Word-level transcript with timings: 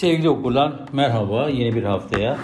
Sevgili 0.00 0.28
okurlar, 0.28 0.72
merhaba 0.92 1.48
yeni 1.48 1.74
bir 1.74 1.82
haftaya. 1.82 2.38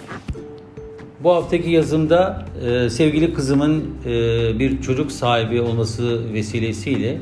Bu 1.21 1.35
haftaki 1.35 1.71
yazımda 1.71 2.46
e, 2.67 2.90
sevgili 2.90 3.35
kızımın 3.35 3.85
e, 4.06 4.10
bir 4.58 4.82
çocuk 4.82 5.12
sahibi 5.12 5.61
olması 5.61 6.32
vesilesiyle 6.32 7.19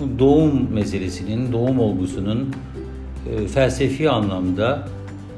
bu 0.00 0.18
doğum 0.18 0.72
meselesinin, 0.72 1.52
doğum 1.52 1.78
olgusunun 1.78 2.54
e, 3.30 3.46
felsefi 3.46 4.10
anlamda 4.10 4.88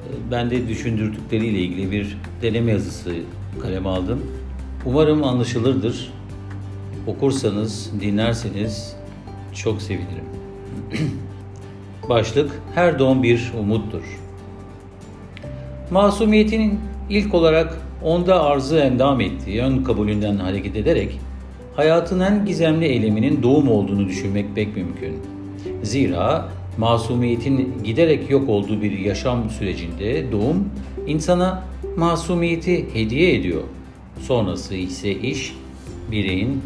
e, 0.09 0.31
bende 0.31 0.69
düşündürdükleriyle 0.69 1.59
ilgili 1.59 1.91
bir 1.91 2.19
deneme 2.43 2.73
yazısı 2.73 3.15
kaleme 3.63 3.89
aldım. 3.89 4.27
Umarım 4.87 5.25
anlaşılırdır. 5.25 6.13
Okursanız, 7.07 7.93
dinlerseniz 8.01 8.97
çok 9.55 9.83
sevinirim. 9.83 10.25
Başlık 12.09 12.51
Her 12.75 12.99
doğum 12.99 13.23
bir 13.23 13.53
umuttur. 13.61 14.26
Masumiyetinin 15.91 16.81
ilk 17.11 17.35
olarak 17.35 17.79
onda 18.03 18.43
arzı 18.43 18.79
endam 18.79 19.21
ettiği 19.21 19.63
ön 19.63 19.85
kabulünden 19.85 20.37
hareket 20.37 20.77
ederek 20.77 21.21
hayatın 21.77 22.21
en 22.21 22.47
gizemli 22.47 22.85
eyleminin 22.85 23.43
doğum 23.43 23.71
olduğunu 23.71 24.09
düşünmek 24.09 24.55
pek 24.55 24.77
mümkün. 24.77 25.17
Zira 25.83 26.49
masumiyetin 26.79 27.75
giderek 27.85 28.31
yok 28.31 28.49
olduğu 28.49 28.83
bir 28.83 28.99
yaşam 28.99 29.51
sürecinde 29.51 30.33
doğum 30.33 30.69
insana 31.07 31.63
masumiyeti 31.97 32.95
hediye 32.95 33.35
ediyor. 33.35 33.63
Sonrası 34.21 34.75
ise 34.75 35.11
iş 35.11 35.55
bireyin 36.11 36.63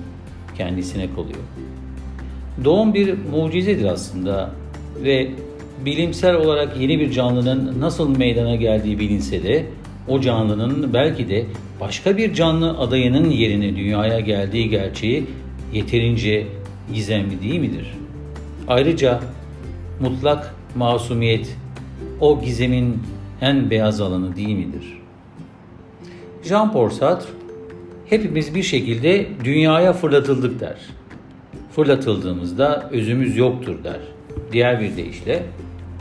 kendisine 0.58 1.06
kalıyor. 1.14 1.40
Doğum 2.64 2.94
bir 2.94 3.14
mucizedir 3.32 3.84
aslında 3.84 4.50
ve 5.04 5.30
bilimsel 5.84 6.34
olarak 6.34 6.80
yeni 6.80 7.00
bir 7.00 7.10
canlının 7.10 7.80
nasıl 7.80 8.16
meydana 8.16 8.56
geldiği 8.56 8.98
bilinse 8.98 9.42
de 9.42 9.66
o 10.08 10.20
canlının 10.20 10.94
belki 10.94 11.28
de 11.28 11.46
başka 11.80 12.16
bir 12.16 12.34
canlı 12.34 12.78
adayının 12.78 13.30
yerine 13.30 13.76
dünyaya 13.76 14.20
geldiği 14.20 14.68
gerçeği 14.68 15.26
yeterince 15.72 16.46
gizemli 16.94 17.42
değil 17.42 17.60
midir? 17.60 17.94
Ayrıca 18.68 19.20
mutlak 20.00 20.54
masumiyet 20.76 21.56
o 22.20 22.42
gizemin 22.42 23.02
en 23.40 23.70
beyaz 23.70 24.00
alanı 24.00 24.36
değil 24.36 24.56
midir? 24.56 24.98
Jean-Paul 26.44 26.90
Sartre 26.90 27.28
hepimiz 28.06 28.54
bir 28.54 28.62
şekilde 28.62 29.26
dünyaya 29.44 29.92
fırlatıldık 29.92 30.60
der. 30.60 30.76
Fırlatıldığımızda 31.72 32.90
özümüz 32.92 33.36
yoktur 33.36 33.84
der. 33.84 34.00
Diğer 34.52 34.80
bir 34.80 34.96
deyişle 34.96 35.42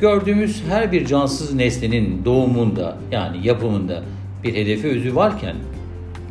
gördüğümüz 0.01 0.63
her 0.69 0.91
bir 0.91 1.05
cansız 1.05 1.53
nesnenin 1.53 2.25
doğumunda 2.25 2.97
yani 3.11 3.47
yapımında 3.47 4.03
bir 4.43 4.55
hedefi 4.55 4.87
özü 4.87 5.15
varken 5.15 5.55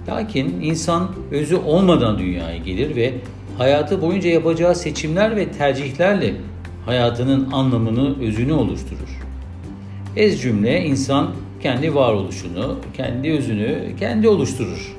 lakin 0.09 0.61
insan 0.63 1.09
özü 1.31 1.57
olmadan 1.57 2.19
dünyaya 2.19 2.57
gelir 2.57 2.97
ve 2.97 3.15
hayatı 3.59 4.03
boyunca 4.03 4.31
yapacağı 4.31 4.75
seçimler 4.75 5.37
ve 5.37 5.49
tercihlerle 5.53 6.35
hayatının 6.87 7.51
anlamını, 7.53 8.23
özünü 8.23 8.53
oluşturur. 8.53 9.21
Ez 10.17 10.43
cümle 10.43 10.85
insan 10.85 11.31
kendi 11.63 11.95
varoluşunu, 11.95 12.79
kendi 12.97 13.33
özünü 13.33 13.93
kendi 14.01 14.29
oluşturur. 14.29 14.97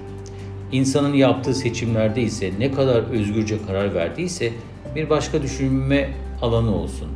İnsanın 0.72 1.14
yaptığı 1.14 1.56
seçimlerde 1.56 2.22
ise 2.22 2.52
ne 2.60 2.72
kadar 2.72 3.04
özgürce 3.04 3.58
karar 3.68 3.96
verdiyse 3.96 4.52
bir 4.96 5.10
başka 5.10 5.42
düşünme 5.42 6.10
alanı 6.42 6.76
olsun. 6.76 7.08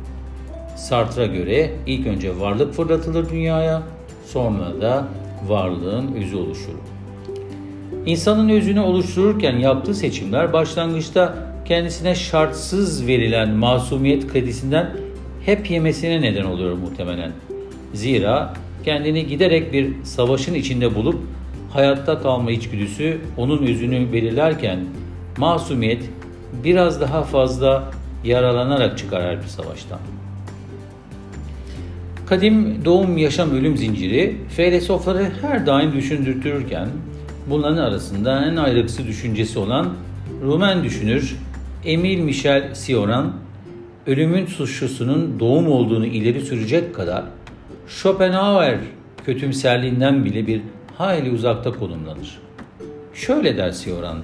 Sartre'a 0.76 1.26
göre 1.26 1.70
ilk 1.86 2.06
önce 2.06 2.40
varlık 2.40 2.74
fırlatılır 2.74 3.30
dünyaya, 3.30 3.82
sonra 4.26 4.80
da 4.80 5.08
varlığın 5.48 6.14
özü 6.14 6.36
oluşur. 6.36 6.72
İnsanın 8.06 8.48
özünü 8.48 8.80
oluştururken 8.80 9.56
yaptığı 9.56 9.94
seçimler 9.94 10.52
başlangıçta 10.52 11.34
kendisine 11.64 12.14
şartsız 12.14 13.06
verilen 13.06 13.50
masumiyet 13.50 14.32
kredisinden 14.32 14.90
hep 15.46 15.70
yemesine 15.70 16.22
neden 16.22 16.44
oluyor 16.44 16.72
muhtemelen. 16.72 17.32
Zira 17.94 18.54
kendini 18.84 19.26
giderek 19.26 19.72
bir 19.72 20.04
savaşın 20.04 20.54
içinde 20.54 20.94
bulup 20.94 21.20
hayatta 21.72 22.22
kalma 22.22 22.50
içgüdüsü 22.50 23.20
onun 23.36 23.66
özünü 23.66 24.12
belirlerken 24.12 24.78
masumiyet 25.36 26.02
biraz 26.64 27.00
daha 27.00 27.22
fazla 27.22 27.90
yaralanarak 28.24 28.98
çıkar 28.98 29.22
her 29.22 29.42
bir 29.42 29.48
savaştan. 29.48 29.98
Kadim 32.26 32.84
doğum 32.84 33.18
yaşam 33.18 33.50
ölüm 33.50 33.76
zinciri 33.76 34.36
filozofları 34.48 35.28
her 35.40 35.66
daim 35.66 35.92
düşündürtürken 35.92 36.88
bunların 37.50 37.76
arasında 37.76 38.44
en 38.44 38.56
ayrıksı 38.56 39.06
düşüncesi 39.06 39.58
olan 39.58 39.94
Rumen 40.42 40.84
düşünür 40.84 41.36
Emil 41.84 42.18
Michel 42.18 42.74
Sioran 42.74 43.32
ölümün 44.06 44.46
suçlusunun 44.46 45.40
doğum 45.40 45.68
olduğunu 45.68 46.06
ileri 46.06 46.40
sürecek 46.40 46.94
kadar 46.94 47.24
Schopenhauer 47.88 48.78
kötümserliğinden 49.26 50.24
bile 50.24 50.46
bir 50.46 50.60
hayli 50.98 51.30
uzakta 51.30 51.72
konumlanır. 51.72 52.38
Şöyle 53.14 53.56
der 53.56 53.70
Sioran, 53.70 54.18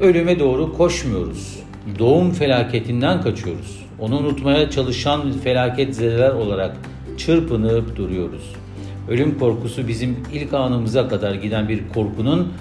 ölüme 0.00 0.38
doğru 0.38 0.76
koşmuyoruz, 0.76 1.58
doğum 1.98 2.30
felaketinden 2.30 3.22
kaçıyoruz. 3.22 3.87
Onu 4.00 4.18
unutmaya 4.18 4.70
çalışan 4.70 5.32
felaket 5.32 5.94
zedeler 5.96 6.30
olarak 6.30 6.76
çırpınıp 7.16 7.96
duruyoruz. 7.96 8.52
Ölüm 9.08 9.38
korkusu 9.38 9.88
bizim 9.88 10.16
ilk 10.32 10.54
anımıza 10.54 11.08
kadar 11.08 11.34
giden 11.34 11.68
bir 11.68 11.88
korkunun 11.94 12.52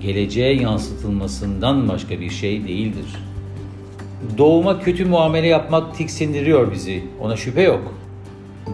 geleceğe 0.00 0.54
yansıtılmasından 0.54 1.88
başka 1.88 2.20
bir 2.20 2.30
şey 2.30 2.64
değildir. 2.68 3.06
Doğuma 4.38 4.80
kötü 4.80 5.04
muamele 5.04 5.46
yapmak 5.46 5.96
tiksindiriyor 5.96 6.72
bizi. 6.72 7.04
Ona 7.20 7.36
şüphe 7.36 7.62
yok. 7.62 7.94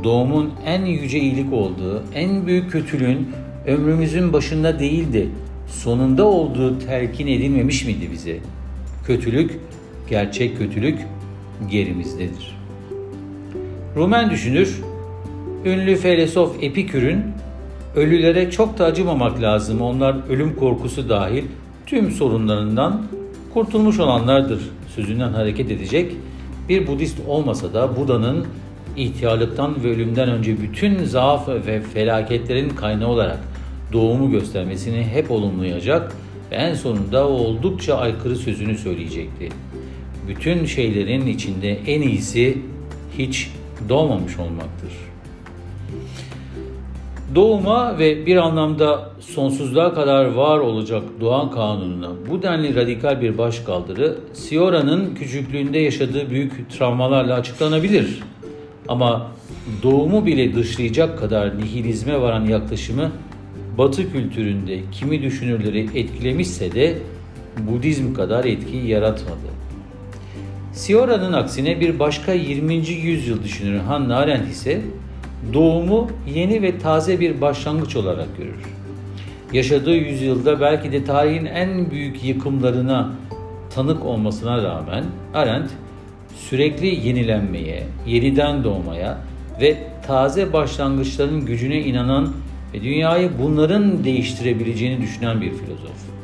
Doğumun 0.04 0.52
en 0.66 0.84
yüce 0.84 1.18
iyilik 1.18 1.52
olduğu, 1.52 2.02
en 2.14 2.46
büyük 2.46 2.72
kötülüğün 2.72 3.28
ömrümüzün 3.66 4.32
başında 4.32 4.78
değildi, 4.78 5.28
sonunda 5.68 6.24
olduğu 6.24 6.78
telkin 6.78 7.26
edilmemiş 7.26 7.84
miydi 7.84 8.08
bize? 8.12 8.36
Kötülük, 9.06 9.60
gerçek 10.10 10.58
kötülük 10.58 10.98
gerimizdedir. 11.70 12.58
Rumen 13.96 14.30
düşünür, 14.30 14.80
ünlü 15.64 15.96
filozof 15.96 16.56
Epikür'ün 16.62 17.24
ölülere 17.96 18.50
çok 18.50 18.78
da 18.78 18.84
acımamak 18.84 19.42
lazım. 19.42 19.80
Onlar 19.80 20.16
ölüm 20.28 20.56
korkusu 20.56 21.08
dahil 21.08 21.44
tüm 21.86 22.10
sorunlarından 22.10 23.02
kurtulmuş 23.54 24.00
olanlardır 24.00 24.60
sözünden 24.94 25.32
hareket 25.32 25.70
edecek. 25.70 26.12
Bir 26.68 26.86
Budist 26.86 27.18
olmasa 27.28 27.74
da 27.74 27.96
Buda'nın 27.96 28.46
ihtiyarlıktan 28.96 29.84
ve 29.84 29.88
ölümden 29.88 30.28
önce 30.28 30.60
bütün 30.60 31.04
zaaf 31.04 31.48
ve 31.48 31.80
felaketlerin 31.80 32.68
kaynağı 32.68 33.08
olarak 33.08 33.38
doğumu 33.92 34.30
göstermesini 34.30 35.04
hep 35.04 35.30
olumlayacak 35.30 36.12
ve 36.50 36.54
en 36.54 36.74
sonunda 36.74 37.28
oldukça 37.28 37.94
aykırı 37.94 38.36
sözünü 38.36 38.78
söyleyecekti. 38.78 39.48
Bütün 40.28 40.64
şeylerin 40.64 41.26
içinde 41.26 41.78
en 41.86 42.02
iyisi 42.02 42.58
hiç 43.18 43.50
doğmamış 43.88 44.38
olmaktır. 44.38 44.92
Doğuma 47.34 47.98
ve 47.98 48.26
bir 48.26 48.36
anlamda 48.36 49.10
sonsuzluğa 49.20 49.94
kadar 49.94 50.24
var 50.24 50.58
olacak 50.58 51.02
doğan 51.20 51.50
kanununa 51.50 52.10
bu 52.30 52.42
denli 52.42 52.74
radikal 52.74 53.20
bir 53.20 53.38
başkaldırı 53.38 54.18
Siora'nın 54.32 55.14
küçüklüğünde 55.14 55.78
yaşadığı 55.78 56.30
büyük 56.30 56.70
travmalarla 56.70 57.34
açıklanabilir. 57.34 58.22
Ama 58.88 59.30
doğumu 59.82 60.26
bile 60.26 60.54
dışlayacak 60.54 61.18
kadar 61.18 61.58
nihilizme 61.58 62.20
varan 62.20 62.44
yaklaşımı 62.44 63.10
Batı 63.78 64.12
kültüründe 64.12 64.80
kimi 64.92 65.22
düşünürleri 65.22 65.98
etkilemişse 65.98 66.72
de 66.72 66.98
Budizm 67.58 68.14
kadar 68.14 68.44
etki 68.44 68.76
yaratmadı. 68.76 69.67
Siora'nın 70.72 71.32
aksine 71.32 71.80
bir 71.80 71.98
başka 71.98 72.32
20. 72.32 72.74
yüzyıl 72.88 73.42
düşünürü 73.44 73.78
Hannah 73.78 74.16
Arendt 74.16 74.50
ise 74.50 74.80
doğumu 75.52 76.10
yeni 76.34 76.62
ve 76.62 76.78
taze 76.78 77.20
bir 77.20 77.40
başlangıç 77.40 77.96
olarak 77.96 78.36
görür. 78.38 78.54
Yaşadığı 79.52 79.96
yüzyılda 79.96 80.60
belki 80.60 80.92
de 80.92 81.04
tarihin 81.04 81.44
en 81.44 81.90
büyük 81.90 82.24
yıkımlarına 82.24 83.12
tanık 83.74 84.04
olmasına 84.04 84.62
rağmen 84.62 85.04
Arendt 85.34 85.70
sürekli 86.36 87.06
yenilenmeye, 87.06 87.86
yeniden 88.06 88.64
doğmaya 88.64 89.18
ve 89.60 89.76
taze 90.06 90.52
başlangıçların 90.52 91.46
gücüne 91.46 91.80
inanan 91.80 92.32
ve 92.74 92.82
dünyayı 92.82 93.30
bunların 93.42 94.04
değiştirebileceğini 94.04 95.02
düşünen 95.02 95.40
bir 95.40 95.50
filozof. 95.50 96.17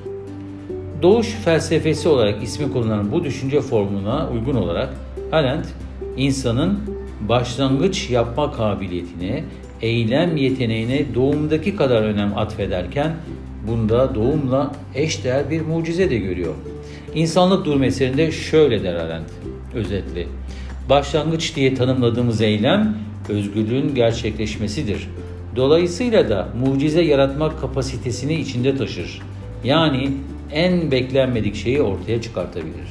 Doğuş 1.02 1.26
felsefesi 1.26 2.08
olarak 2.08 2.42
ismi 2.42 2.72
konulan 2.72 3.12
bu 3.12 3.24
düşünce 3.24 3.60
formuna 3.60 4.28
uygun 4.30 4.54
olarak 4.54 4.94
Arendt 5.32 5.66
insanın 6.16 6.78
başlangıç 7.28 8.10
yapma 8.10 8.52
kabiliyetine, 8.52 9.44
eylem 9.82 10.36
yeteneğine 10.36 11.14
doğumdaki 11.14 11.76
kadar 11.76 12.02
önem 12.02 12.38
atfederken 12.38 13.12
bunda 13.68 14.14
doğumla 14.14 14.72
eşdeğer 14.94 15.50
bir 15.50 15.60
mucize 15.60 16.10
de 16.10 16.18
görüyor. 16.18 16.54
İnsanlık 17.14 17.64
durum 17.64 17.82
eserinde 17.82 18.32
şöyle 18.32 18.82
der 18.82 18.94
Arendt 18.94 19.30
özetli. 19.74 20.28
Başlangıç 20.90 21.56
diye 21.56 21.74
tanımladığımız 21.74 22.40
eylem 22.40 22.96
özgürlüğün 23.28 23.94
gerçekleşmesidir. 23.94 25.08
Dolayısıyla 25.56 26.28
da 26.28 26.48
mucize 26.66 27.02
yaratmak 27.02 27.60
kapasitesini 27.60 28.34
içinde 28.34 28.76
taşır. 28.76 29.22
Yani 29.64 30.10
en 30.52 30.90
beklenmedik 30.90 31.54
şeyi 31.54 31.82
ortaya 31.82 32.22
çıkartabilir. 32.22 32.88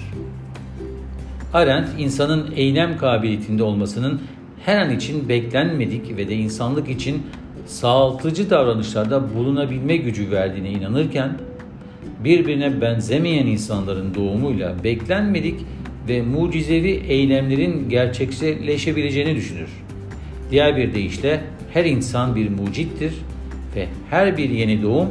Arendt, 1.54 1.90
insanın 2.00 2.54
eylem 2.56 2.98
kabiliyetinde 2.98 3.64
olmasının 3.64 4.22
her 4.66 4.78
an 4.78 4.96
için 4.96 5.30
beklenmedik 5.30 6.18
ve 6.18 6.30
de 6.30 6.36
insanlık 6.36 6.90
için 6.90 7.24
sağaltıcı 7.66 8.50
davranışlarda 8.50 9.36
bulunabilme 9.36 9.98
gücü 9.98 10.32
verdiğine 10.32 10.72
inanırken, 10.72 11.38
birbirine 12.24 12.82
benzemeyen 12.82 13.48
insanların 13.48 14.16
doğumuyla 14.16 14.84
beklenmedik 14.84 15.60
ve 16.08 16.22
mucizevi 16.22 16.92
eylemlerin 17.08 17.90
gerçekleşebileceğini 17.90 19.36
düşünür. 19.36 19.70
Diğer 20.52 20.78
bir 20.78 20.94
deyişle 20.94 21.42
her 21.74 21.86
insan 21.86 22.36
bir 22.36 22.50
mucittir 22.50 23.14
ve 23.76 23.88
her 24.10 24.38
bir 24.38 24.50
yeni 24.50 24.84
doğum 24.84 25.10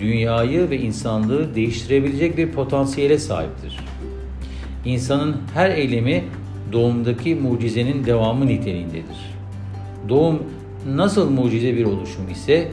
dünyayı 0.00 0.70
ve 0.70 0.78
insanlığı 0.78 1.54
değiştirebilecek 1.54 2.36
bir 2.36 2.52
potansiyele 2.52 3.18
sahiptir. 3.18 3.78
İnsanın 4.84 5.36
her 5.54 5.70
eylemi 5.70 6.24
doğumdaki 6.72 7.34
mucizenin 7.34 8.06
devamı 8.06 8.46
niteliğindedir. 8.46 9.34
Doğum 10.08 10.42
nasıl 10.88 11.30
mucize 11.30 11.76
bir 11.76 11.84
oluşum 11.84 12.30
ise 12.32 12.68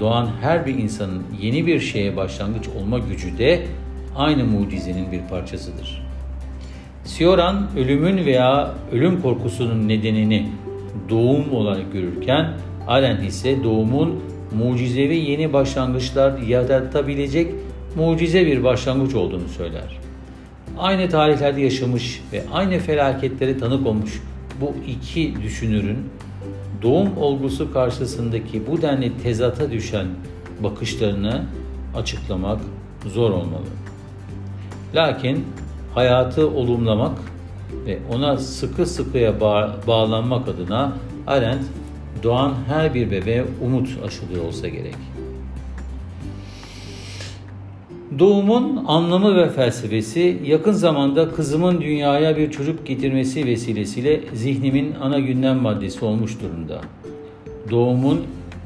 doğan 0.00 0.28
her 0.40 0.66
bir 0.66 0.74
insanın 0.74 1.22
yeni 1.40 1.66
bir 1.66 1.80
şeye 1.80 2.16
başlangıç 2.16 2.68
olma 2.68 2.98
gücü 2.98 3.38
de 3.38 3.66
aynı 4.16 4.44
mucizenin 4.44 5.12
bir 5.12 5.20
parçasıdır. 5.30 6.02
Sioran 7.04 7.68
ölümün 7.76 8.26
veya 8.26 8.74
ölüm 8.92 9.22
korkusunun 9.22 9.88
nedenini 9.88 10.48
doğum 11.08 11.52
olarak 11.52 11.92
görürken 11.92 12.52
Arendt 12.88 13.24
ise 13.24 13.64
doğumun 13.64 14.20
mucizevi 14.58 15.16
yeni 15.16 15.52
başlangıçlar 15.52 16.38
yaratabilecek 16.38 17.54
mucize 17.96 18.46
bir 18.46 18.64
başlangıç 18.64 19.14
olduğunu 19.14 19.48
söyler. 19.48 19.98
Aynı 20.78 21.08
tarihlerde 21.08 21.60
yaşamış 21.60 22.22
ve 22.32 22.44
aynı 22.52 22.78
felaketlere 22.78 23.58
tanık 23.58 23.86
olmuş 23.86 24.22
bu 24.60 24.74
iki 24.86 25.42
düşünürün 25.42 25.98
doğum 26.82 27.18
olgusu 27.18 27.72
karşısındaki 27.72 28.66
bu 28.66 28.82
denli 28.82 29.18
tezata 29.22 29.70
düşen 29.70 30.06
bakışlarını 30.60 31.44
açıklamak 31.96 32.60
zor 33.06 33.30
olmalı. 33.30 33.66
Lakin 34.94 35.44
hayatı 35.94 36.50
olumlamak 36.50 37.18
ve 37.86 37.98
ona 38.14 38.36
sıkı 38.36 38.86
sıkıya 38.86 39.40
bağ 39.40 39.76
bağlanmak 39.86 40.48
adına 40.48 40.92
Arendt 41.26 41.64
doğan 42.22 42.54
her 42.68 42.94
bir 42.94 43.10
bebeğe 43.10 43.44
umut 43.64 43.88
aşılıyor 44.06 44.44
olsa 44.44 44.68
gerek. 44.68 44.94
Doğumun 48.18 48.84
anlamı 48.86 49.36
ve 49.36 49.50
felsefesi 49.50 50.40
yakın 50.44 50.72
zamanda 50.72 51.32
kızımın 51.32 51.80
dünyaya 51.80 52.36
bir 52.36 52.50
çocuk 52.50 52.86
getirmesi 52.86 53.46
vesilesiyle 53.46 54.20
zihnimin 54.34 54.94
ana 55.02 55.18
gündem 55.18 55.56
maddesi 55.56 56.04
olmuş 56.04 56.40
durumda. 56.42 56.80
Doğumun 57.70 58.20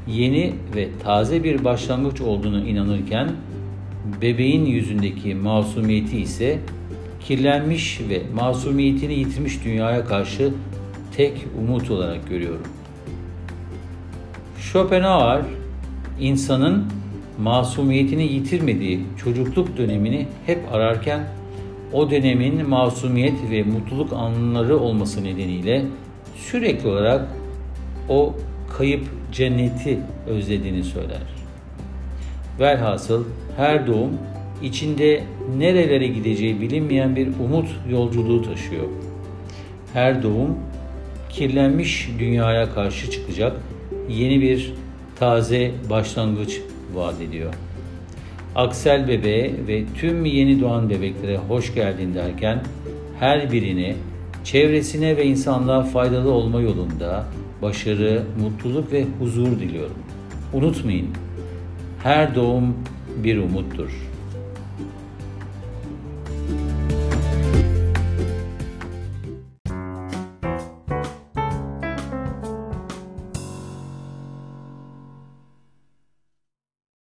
yeni 0.07 0.53
ve 0.75 0.87
taze 1.03 1.43
bir 1.43 1.63
başlangıç 1.63 2.21
olduğunu 2.21 2.67
inanırken 2.67 3.29
bebeğin 4.21 4.65
yüzündeki 4.65 5.35
masumiyeti 5.35 6.17
ise 6.17 6.59
kirlenmiş 7.19 8.01
ve 8.09 8.21
masumiyetini 8.35 9.13
yitirmiş 9.13 9.65
dünyaya 9.65 10.05
karşı 10.05 10.53
tek 11.17 11.33
umut 11.61 11.91
olarak 11.91 12.29
görüyorum. 12.29 12.76
Schopenhauer 14.59 15.41
insanın 16.19 16.85
masumiyetini 17.39 18.23
yitirmediği 18.23 18.99
çocukluk 19.23 19.77
dönemini 19.77 20.27
hep 20.45 20.73
ararken 20.73 21.23
o 21.93 22.11
dönemin 22.11 22.69
masumiyet 22.69 23.51
ve 23.51 23.63
mutluluk 23.63 24.13
anları 24.13 24.77
olması 24.77 25.23
nedeniyle 25.23 25.85
sürekli 26.35 26.87
olarak 26.89 27.27
o 28.09 28.35
kayıp 28.77 29.03
cenneti 29.31 29.99
özlediğini 30.27 30.83
söyler. 30.83 31.21
Velhasıl 32.59 33.25
her 33.57 33.87
doğum 33.87 34.17
içinde 34.63 35.23
nerelere 35.57 36.07
gideceği 36.07 36.61
bilinmeyen 36.61 37.15
bir 37.15 37.27
umut 37.27 37.67
yolculuğu 37.89 38.41
taşıyor. 38.41 38.87
Her 39.93 40.23
doğum 40.23 40.57
kirlenmiş 41.29 42.09
dünyaya 42.19 42.73
karşı 42.73 43.11
çıkacak 43.11 43.57
yeni 44.09 44.41
bir 44.41 44.73
taze 45.19 45.71
başlangıç 45.89 46.61
vaat 46.93 47.21
ediyor. 47.21 47.53
Aksel 48.55 49.07
bebeğe 49.07 49.53
ve 49.67 49.83
tüm 49.95 50.25
yeni 50.25 50.61
doğan 50.61 50.89
bebeklere 50.89 51.37
hoş 51.37 51.73
geldin 51.73 52.15
derken 52.15 52.63
her 53.19 53.51
birini 53.51 53.95
çevresine 54.43 55.17
ve 55.17 55.25
insanlığa 55.25 55.83
faydalı 55.83 56.31
olma 56.31 56.61
yolunda 56.61 57.25
başarı, 57.61 58.23
mutluluk 58.41 58.91
ve 58.91 59.05
huzur 59.19 59.59
diliyorum. 59.59 59.97
Unutmayın, 60.53 61.07
her 62.03 62.35
doğum 62.35 62.75
bir 63.23 63.37
umuttur. 63.37 63.91